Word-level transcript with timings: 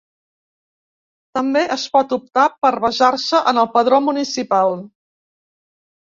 També 1.37 1.61
es 1.75 1.83
pot 1.97 2.15
optar 2.17 2.47
per 2.67 2.73
basar-se 2.87 3.43
en 3.53 3.61
el 3.67 3.71
padró 3.77 4.01
municipal. 4.09 4.77